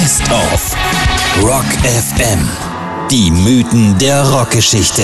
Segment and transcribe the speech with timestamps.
[0.00, 0.76] Best of
[1.42, 2.38] Rock FM.
[3.10, 5.02] Die Mythen der Rockgeschichte.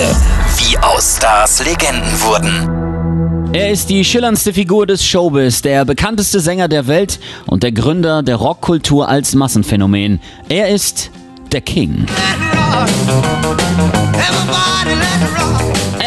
[0.57, 3.53] Wie aus Stars Legenden wurden.
[3.55, 8.23] Er ist die schillerndste Figur des Showbiz, der bekannteste Sänger der Welt und der Gründer
[8.23, 10.19] der Rockkultur als Massenphänomen.
[10.49, 11.11] Er ist
[11.57, 12.05] der King.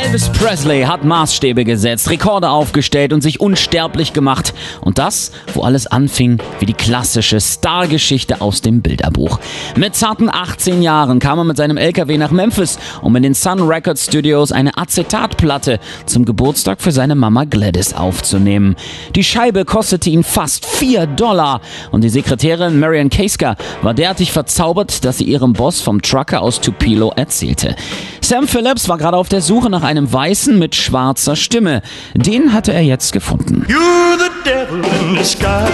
[0.09, 4.55] Elvis Presley hat Maßstäbe gesetzt, Rekorde aufgestellt und sich unsterblich gemacht.
[4.81, 9.39] Und das, wo alles anfing, wie die klassische Stargeschichte aus dem Bilderbuch.
[9.75, 13.61] Mit zarten 18 Jahren kam er mit seinem LKW nach Memphis, um in den Sun
[13.61, 18.77] Records Studios eine Acetatplatte zum Geburtstag für seine Mama Gladys aufzunehmen.
[19.15, 25.05] Die Scheibe kostete ihn fast 4 Dollar und die Sekretärin Marian Keiska war derartig verzaubert,
[25.05, 27.75] dass sie ihrem Boss vom Trucker aus Tupelo erzählte.
[28.21, 31.81] Sam Phillips war gerade auf der Suche nach einem Weißen mit schwarzer Stimme.
[32.13, 33.65] Den hatte er jetzt gefunden.
[33.67, 35.71] You're the devil in disguise.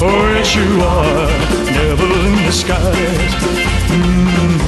[0.00, 0.04] Oh,
[0.38, 1.28] yes, you are.
[1.66, 4.25] Devil in disguise.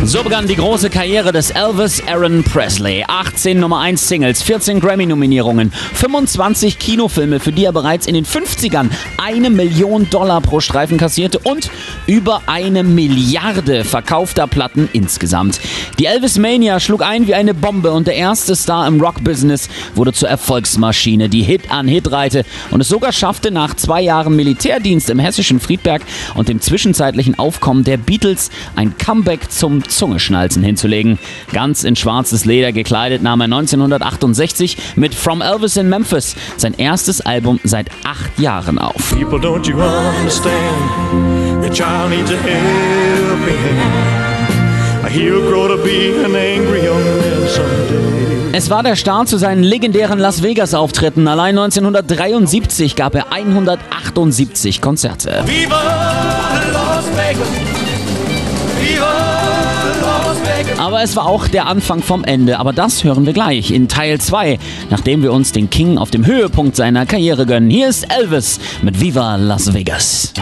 [0.09, 3.05] So begann die große Karriere des Elvis Aaron Presley.
[3.07, 8.89] 18 Nummer 1 Singles, 14 Grammy-Nominierungen, 25 Kinofilme, für die er bereits in den 50ern
[9.19, 11.71] eine Million Dollar pro Streifen kassierte und
[12.07, 15.61] über eine Milliarde verkaufter Platten insgesamt.
[15.99, 20.15] Die Elvis Mania schlug ein wie eine Bombe und der erste Star im Rock-Business wurde
[20.15, 25.11] zur Erfolgsmaschine, die Hit an Hit reihte und es sogar schaffte, nach zwei Jahren Militärdienst
[25.11, 26.01] im hessischen Friedberg
[26.35, 31.19] und dem zwischenzeitlichen Aufkommen der Beatles ein Comeback zum Zungeschnalzen hinzulegen.
[31.53, 37.21] Ganz in schwarzes Leder gekleidet nahm er 1968 mit From Elvis in Memphis sein erstes
[37.21, 39.11] Album seit acht Jahren auf.
[39.11, 41.63] People, don't you understand?
[41.63, 45.13] The child needs a helping hand.
[45.13, 48.29] He'll grow to be an angry young man someday.
[48.53, 51.29] Es war der Start zu seinen legendären Las Vegas-Auftritten.
[51.29, 55.43] Allein 1973 gab er 178 Konzerte.
[55.47, 55.83] Viva
[56.73, 57.58] Las Vegas!
[60.79, 62.59] Aber es war auch der Anfang vom Ende.
[62.59, 64.59] Aber das hören wir gleich in Teil 2,
[64.91, 67.71] nachdem wir uns den King auf dem Höhepunkt seiner Karriere gönnen.
[67.71, 70.33] Hier ist Elvis mit Viva Las Vegas.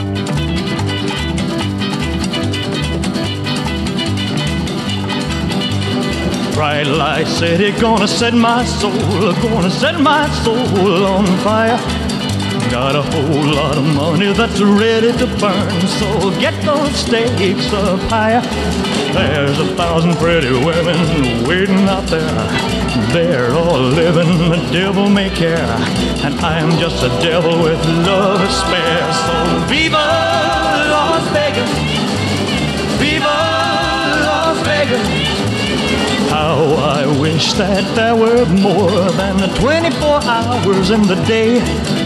[6.54, 11.78] Bright light city, gonna set my soul, gonna set my soul on fire.
[12.70, 18.00] Got a whole lot of money that's ready to burn, so get those stakes up
[18.10, 18.42] higher.
[19.12, 22.76] There's a thousand pretty women waiting out there.
[23.12, 25.56] They're all living the devil may care,
[26.24, 29.12] and I'm just a devil with love to spare.
[29.24, 31.70] So viva Las Vegas,
[33.00, 33.36] viva
[34.26, 35.06] Las Vegas.
[36.30, 42.05] How I wish that there were more than the 24 hours in the day.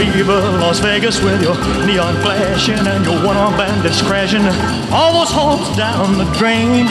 [0.00, 4.40] Viva Las Vegas with your neon flashing and your one-armed bandits crashing
[4.90, 6.86] all those hopes down the drain.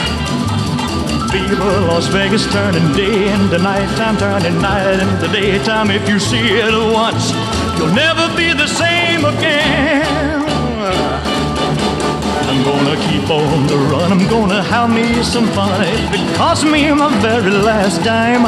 [1.32, 5.90] Viva Las Vegas turning day into nighttime, turning night into daytime.
[5.90, 7.32] If you see it once,
[7.76, 10.39] you'll never be the same again.
[12.70, 15.82] I'm gonna keep on the run, I'm gonna have me some fun.
[15.82, 18.46] If it costs me my very last dime.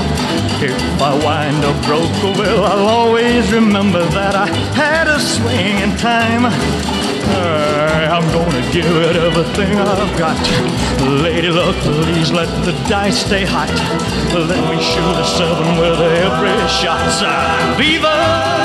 [0.62, 5.78] If I wind up broke, oh, well, I'll always remember that I had a swing
[5.80, 6.46] in time.
[8.14, 10.38] I'm gonna give it everything I've got.
[11.20, 13.70] Lady luck, please let the dice stay hot.
[14.32, 17.76] Let me shoot a seven with every shot.
[17.76, 18.61] Viva!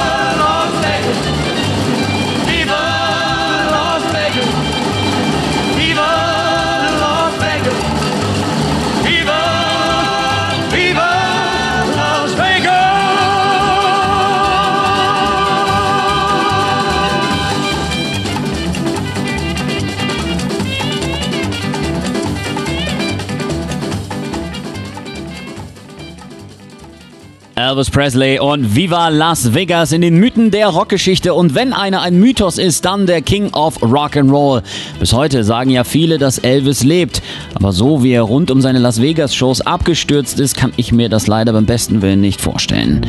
[27.57, 31.33] Elvis Presley und Viva Las Vegas in den Mythen der Rockgeschichte.
[31.33, 34.61] Und wenn einer ein Mythos ist, dann der King of Rock'n'Roll.
[34.99, 37.23] Bis heute sagen ja viele, dass Elvis lebt.
[37.55, 41.25] Aber so wie er rund um seine Las Vegas-Shows abgestürzt ist, kann ich mir das
[41.25, 43.03] leider beim besten Willen nicht vorstellen.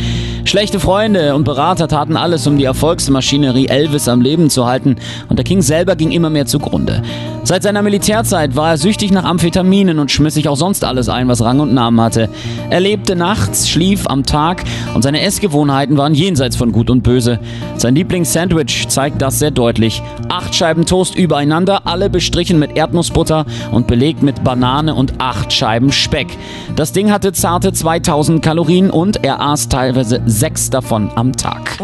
[0.44, 4.96] Schlechte Freunde und Berater taten alles, um die Erfolgsmaschinerie Elvis am Leben zu halten.
[5.28, 7.02] Und der King selber ging immer mehr zugrunde.
[7.48, 11.28] Seit seiner Militärzeit war er süchtig nach Amphetaminen und schmiss sich auch sonst alles ein,
[11.28, 12.28] was Rang und Namen hatte.
[12.68, 17.40] Er lebte nachts, schlief am Tag und seine Essgewohnheiten waren jenseits von Gut und Böse.
[17.78, 20.02] Sein Lieblingssandwich zeigt das sehr deutlich.
[20.28, 25.90] Acht Scheiben Toast übereinander, alle bestrichen mit Erdnussbutter und belegt mit Banane und acht Scheiben
[25.90, 26.28] Speck.
[26.76, 31.80] Das Ding hatte zarte 2000 Kalorien und er aß teilweise sechs davon am Tag.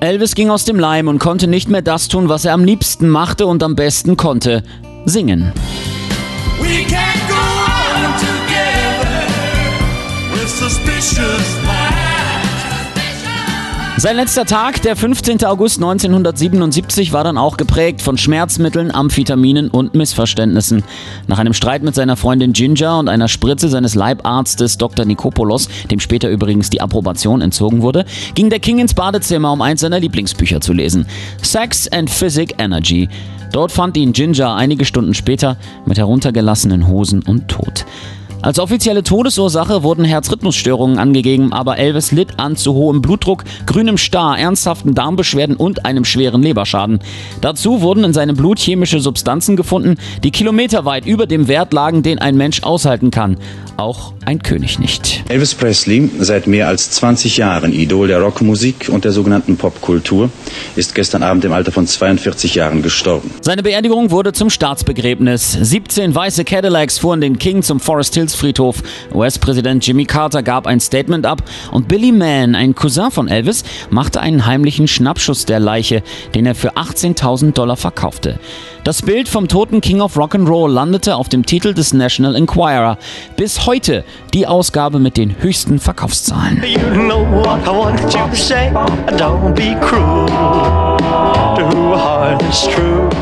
[0.00, 3.08] Elvis ging aus dem Leim und konnte nicht mehr das tun, was er am liebsten
[3.08, 4.62] machte und am besten konnte.
[5.04, 5.52] Singen.
[13.98, 15.44] Sein letzter Tag, der 15.
[15.44, 20.84] August 1977, war dann auch geprägt von Schmerzmitteln, Amphetaminen und Missverständnissen.
[21.26, 25.04] Nach einem Streit mit seiner Freundin Ginger und einer Spritze seines Leibarztes Dr.
[25.04, 29.80] Nikopoulos, dem später übrigens die Approbation entzogen wurde, ging der King ins Badezimmer, um eins
[29.80, 31.04] seiner Lieblingsbücher zu lesen.
[31.42, 33.08] Sex and Physic Energy.
[33.52, 35.56] Dort fand ihn Ginger einige Stunden später
[35.86, 37.84] mit heruntergelassenen Hosen und tot.
[38.40, 44.38] Als offizielle Todesursache wurden Herzrhythmusstörungen angegeben, aber Elvis litt an zu hohem Blutdruck, grünem Star,
[44.38, 47.00] ernsthaften Darmbeschwerden und einem schweren Leberschaden.
[47.40, 52.20] Dazu wurden in seinem Blut chemische Substanzen gefunden, die kilometerweit über dem Wert lagen, den
[52.20, 53.38] ein Mensch aushalten kann.
[53.78, 55.22] Auch ein König nicht.
[55.28, 60.30] Elvis Presley, seit mehr als 20 Jahren Idol der Rockmusik und der sogenannten Popkultur,
[60.74, 63.30] ist gestern Abend im Alter von 42 Jahren gestorben.
[63.40, 65.52] Seine Beerdigung wurde zum Staatsbegräbnis.
[65.52, 68.82] 17 weiße Cadillacs fuhren den King zum Forest Hills Friedhof.
[69.14, 74.20] US-Präsident Jimmy Carter gab ein Statement ab und Billy Mann, ein Cousin von Elvis, machte
[74.20, 76.02] einen heimlichen Schnappschuss der Leiche,
[76.34, 78.40] den er für 18.000 Dollar verkaufte.
[78.88, 82.96] Das Bild vom toten King of Rock'n'Roll landete auf dem Titel des National Enquirer.
[83.36, 84.02] Bis heute
[84.32, 86.62] die Ausgabe mit den höchsten Verkaufszahlen.
[86.66, 87.26] You know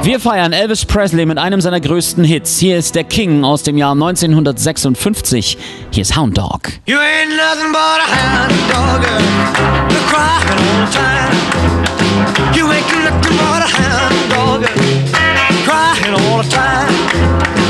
[0.05, 2.59] Wir feiern Elvis Presley mit einem seiner größten Hits.
[2.61, 5.59] Hier ist der King aus dem Jahr 1956.
[5.91, 6.71] Hier ist Hound Dog.
[6.87, 9.05] You ain't nothing but a hound dog,
[10.07, 11.27] crying all the time.
[12.55, 15.06] You ain't nothing but a hound dog,
[16.07, 17.66] crying all the time.